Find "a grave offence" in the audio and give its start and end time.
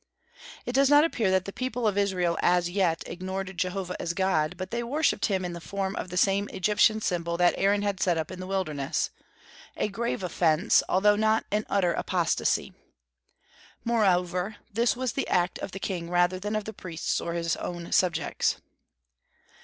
9.77-10.81